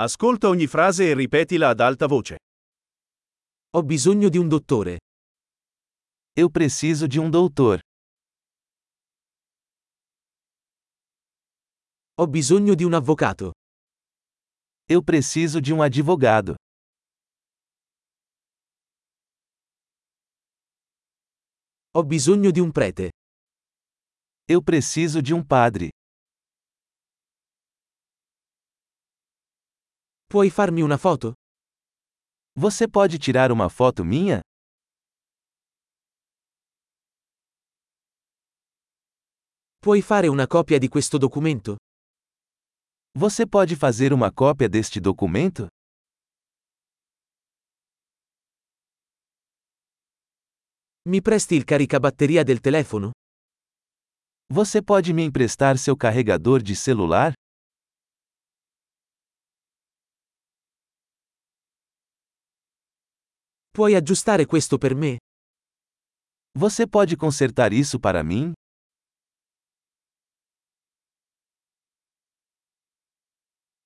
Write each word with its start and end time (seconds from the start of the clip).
Ascolta 0.00 0.46
ogni 0.46 0.68
frase 0.68 1.10
e 1.10 1.14
ripetila 1.14 1.70
ad 1.70 1.80
alta 1.80 2.06
voce. 2.06 2.36
Ho 3.70 3.82
bisogno 3.82 4.28
di 4.28 4.38
un 4.38 4.46
dottore. 4.46 4.98
Eu 6.36 6.50
preciso 6.50 7.08
de 7.08 7.18
um 7.18 7.28
doutor. 7.28 7.80
Ho 12.14 12.28
bisogno 12.28 12.76
di 12.76 12.84
un 12.84 12.94
avvocato. 12.94 13.50
Eu 14.86 15.02
preciso 15.02 15.60
de 15.60 15.72
um 15.72 15.82
advogado. 15.82 16.54
Ho 21.96 22.04
bisogno 22.04 22.52
di 22.52 22.60
un 22.60 22.70
prete. 22.70 23.10
Eu 24.46 24.62
preciso 24.62 25.20
de 25.20 25.34
um 25.34 25.44
padre. 25.44 25.90
Puoi 30.30 30.50
farmi 30.50 30.82
una 30.82 30.98
foto? 30.98 31.32
Você 32.54 32.86
pode 32.86 33.18
tirar 33.18 33.50
uma 33.50 33.70
foto 33.70 34.04
minha? 34.04 34.40
Puoi 39.78 40.02
fare 40.02 40.28
una 40.28 40.46
copia 40.46 40.78
di 40.78 40.88
questo 40.88 41.16
documento? 41.16 41.76
Você 43.18 43.46
pode 43.46 43.74
fazer 43.74 44.12
uma 44.12 44.30
cópia 44.30 44.68
deste 44.68 45.00
documento? 45.00 45.68
Mi 51.08 51.22
presti 51.22 51.54
il 51.54 51.64
caricabatteria 51.64 52.42
del 52.44 52.60
telefono? 52.60 53.12
Você 54.52 54.82
pode 54.82 55.14
me 55.14 55.22
emprestar 55.22 55.78
seu 55.78 55.96
carregador 55.96 56.60
de 56.60 56.76
celular? 56.76 57.32
Puoi 63.78 63.94
aggiustare 63.94 64.44
questo 64.44 64.76
per 64.76 64.96
me? 64.96 65.18
Você 66.58 66.84
pode 66.84 67.14
consertar 67.14 67.72
isso 67.72 68.00
para 68.00 68.24
mim? 68.24 68.52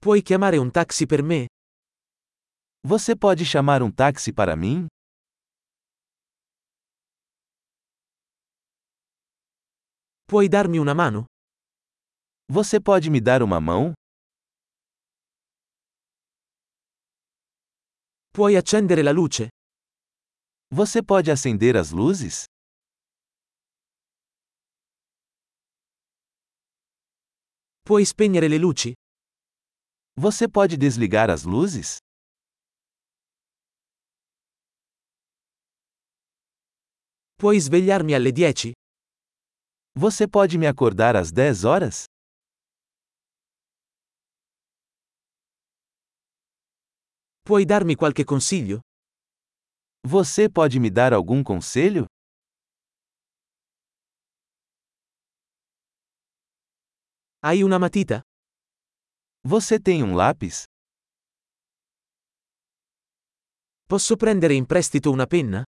Puoi 0.00 0.22
chiamare 0.22 0.58
un 0.58 0.72
taxi 0.72 1.06
per 1.06 1.22
me? 1.22 1.46
Você 2.84 3.14
pode 3.14 3.44
chamar 3.44 3.80
um 3.80 3.92
táxi 3.92 4.32
para 4.32 4.56
mim? 4.56 4.88
Puoi 10.24 10.48
darmi 10.48 10.78
una 10.78 10.94
mano? 10.94 11.26
Você 12.50 12.80
pode 12.80 13.08
me 13.08 13.20
dar 13.20 13.40
uma 13.40 13.60
mão? 13.60 13.92
Puoi 18.32 18.56
accendere 18.56 19.02
la 19.04 19.12
luce? 19.12 19.48
Você 20.68 21.00
pode 21.00 21.30
acender 21.30 21.76
as 21.76 21.92
luzes? 21.92 22.44
Puoi 27.84 28.04
spegnere 28.04 28.48
le 28.48 28.58
luci? 28.58 28.92
Você 30.18 30.48
pode 30.48 30.76
desligar 30.76 31.30
as 31.30 31.44
luzes? 31.44 31.98
Puoi 37.38 37.60
svegliarmi 37.60 38.14
alle 38.14 38.32
10? 38.32 38.72
Você 39.94 40.26
pode 40.26 40.58
me 40.58 40.66
acordar 40.66 41.14
às 41.14 41.30
10 41.30 41.64
horas? 41.64 42.04
Puoi 47.44 47.64
darmi 47.64 47.94
qualche 47.94 48.24
consiglio? 48.24 48.80
Você 50.08 50.48
pode 50.48 50.78
me 50.78 50.88
dar 50.88 51.12
algum 51.12 51.42
conselho? 51.42 52.06
Hai 57.42 57.64
una 57.64 57.76
matita? 57.76 58.20
Você 59.42 59.80
tem 59.80 60.04
um 60.04 60.14
lápis? 60.14 60.62
Posso 63.88 64.16
prendere 64.16 64.54
in 64.54 64.64
prestito 64.64 65.10
una 65.10 65.26
penna? 65.26 65.64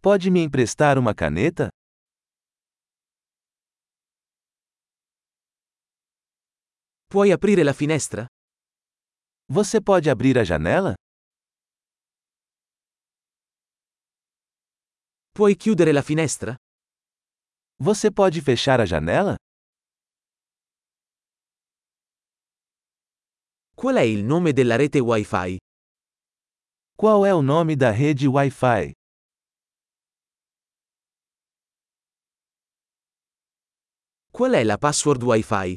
Pode 0.00 0.30
me 0.30 0.40
emprestar 0.42 0.96
uma 0.96 1.12
caneta? 1.14 1.68
Puoi 7.10 7.32
aprire 7.32 7.62
la 7.62 7.74
finestra? 7.74 8.24
Você 9.50 9.78
pode 9.78 10.08
abrir 10.08 10.38
a 10.38 10.42
janela? 10.42 10.94
Puoi 15.36 15.56
chiudere 15.56 15.90
la 15.90 16.00
finestra? 16.00 16.54
Você 17.80 18.08
pode 18.08 18.40
fechar 18.40 18.78
a 18.78 18.84
janela? 18.84 19.34
Qual 23.74 23.96
è 23.96 24.02
il 24.02 24.22
nome 24.22 24.52
della 24.52 24.76
rete 24.76 25.00
Wi-Fi? 25.00 25.58
Qual 26.96 27.26
é 27.26 27.34
o 27.34 27.42
nome 27.42 27.74
da 27.74 27.90
rede 27.90 28.28
Wi-Fi? 28.28 28.92
Qual 34.30 34.52
è 34.52 34.62
la 34.62 34.78
password 34.78 35.24
Wi-Fi? 35.24 35.76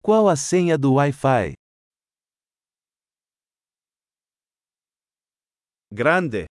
Qual 0.00 0.28
a 0.28 0.36
senha 0.36 0.76
do 0.78 0.92
Wi-Fi? 0.92 1.54
Grande! 5.90 6.51